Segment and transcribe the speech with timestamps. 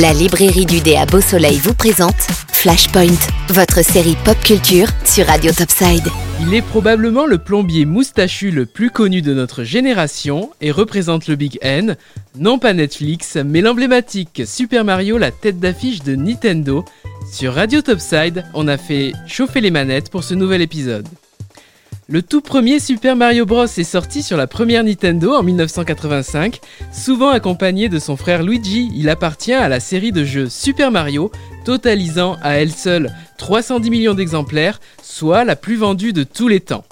[0.00, 2.16] La librairie du dé à Beau Soleil vous présente
[2.52, 3.18] Flashpoint,
[3.50, 6.08] votre série pop culture sur Radio Topside.
[6.40, 11.36] Il est probablement le plombier moustachu le plus connu de notre génération et représente le
[11.36, 11.96] Big N,
[12.38, 16.82] non pas Netflix, mais l'emblématique Super Mario, la tête d'affiche de Nintendo.
[17.30, 21.06] Sur Radio Topside, on a fait chauffer les manettes pour ce nouvel épisode.
[22.12, 26.58] Le tout premier Super Mario Bros est sorti sur la première Nintendo en 1985,
[26.92, 28.90] souvent accompagné de son frère Luigi.
[28.96, 31.30] Il appartient à la série de jeux Super Mario,
[31.64, 36.82] totalisant à elle seule 310 millions d'exemplaires, soit la plus vendue de tous les temps.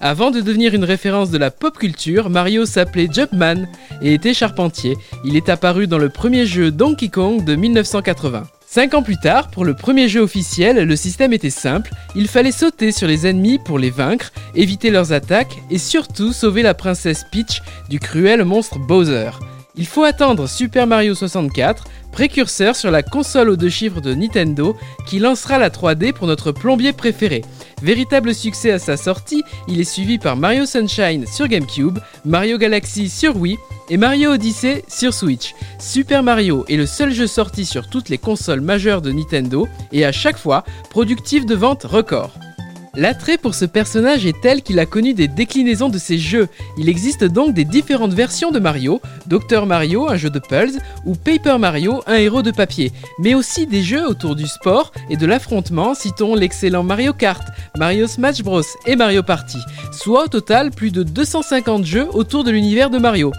[0.00, 3.68] Avant de devenir une référence de la pop culture, Mario s'appelait Jumpman
[4.02, 4.96] et était charpentier.
[5.24, 8.42] Il est apparu dans le premier jeu Donkey Kong de 1980.
[8.74, 12.50] Cinq ans plus tard, pour le premier jeu officiel, le système était simple, il fallait
[12.50, 17.24] sauter sur les ennemis pour les vaincre, éviter leurs attaques et surtout sauver la princesse
[17.30, 19.30] Peach du cruel monstre Bowser.
[19.76, 24.76] Il faut attendre Super Mario 64, précurseur sur la console aux deux chiffres de Nintendo,
[25.06, 27.42] qui lancera la 3D pour notre plombier préféré.
[27.84, 33.10] Véritable succès à sa sortie, il est suivi par Mario Sunshine sur GameCube, Mario Galaxy
[33.10, 33.58] sur Wii
[33.90, 35.54] et Mario Odyssey sur Switch.
[35.78, 40.06] Super Mario est le seul jeu sorti sur toutes les consoles majeures de Nintendo et
[40.06, 42.32] à chaque fois productif de ventes record.
[42.96, 46.48] L'attrait pour ce personnage est tel qu'il a connu des déclinaisons de ses jeux.
[46.78, 51.16] Il existe donc des différentes versions de Mario, Dr Mario, un jeu de puzzles, ou
[51.16, 55.26] Paper Mario, un héros de papier, mais aussi des jeux autour du sport et de
[55.26, 57.42] l'affrontement, citons l'excellent Mario Kart,
[57.76, 59.58] Mario Smash Bros et Mario Party,
[59.92, 63.32] soit au total plus de 250 jeux autour de l'univers de Mario.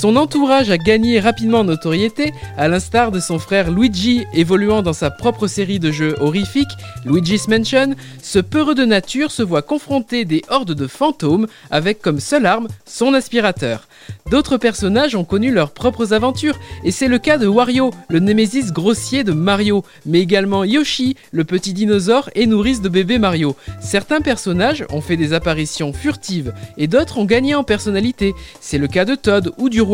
[0.00, 4.92] Son entourage a gagné rapidement en notoriété, à l'instar de son frère Luigi évoluant dans
[4.92, 6.68] sa propre série de jeux horrifiques,
[7.04, 12.20] Luigi's Mansion, ce peureux de nature se voit confronter des hordes de fantômes avec comme
[12.20, 13.88] seule arme son aspirateur.
[14.30, 18.72] D'autres personnages ont connu leurs propres aventures, et c'est le cas de Wario, le némésis
[18.72, 23.56] grossier de Mario, mais également Yoshi, le petit dinosaure et nourrice de bébé Mario.
[23.80, 28.32] Certains personnages ont fait des apparitions furtives, et d'autres ont gagné en personnalité.
[28.60, 29.87] C'est le cas de Todd ou du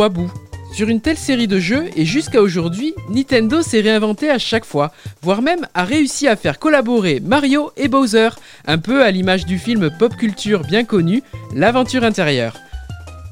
[0.72, 4.92] Sur une telle série de jeux, et jusqu'à aujourd'hui, Nintendo s'est réinventé à chaque fois,
[5.22, 8.30] voire même a réussi à faire collaborer Mario et Bowser,
[8.66, 11.22] un peu à l'image du film pop culture bien connu,
[11.54, 12.56] L'aventure intérieure.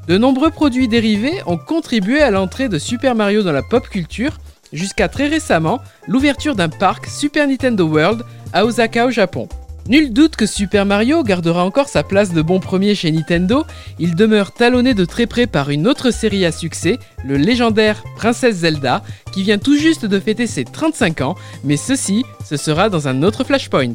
[0.06, 4.38] De nombreux produits dérivés ont contribué à l'entrée de Super Mario dans la pop culture,
[4.72, 8.22] jusqu'à très récemment l'ouverture d'un parc Super Nintendo World
[8.52, 9.48] à Osaka au Japon.
[9.88, 13.64] Nul doute que Super Mario gardera encore sa place de bon premier chez Nintendo,
[13.98, 18.56] il demeure talonné de très près par une autre série à succès, le légendaire Princesse
[18.58, 21.34] Zelda, qui vient tout juste de fêter ses 35 ans,
[21.64, 23.94] mais ceci, ce sera dans un autre Flashpoint.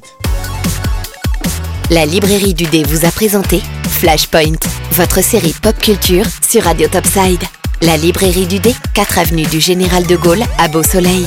[1.89, 4.59] La librairie du dé vous a présenté Flashpoint,
[4.91, 7.43] votre série pop culture sur Radio Topside.
[7.81, 11.25] La librairie du dé, 4 avenue du Général de Gaulle à Beau Soleil.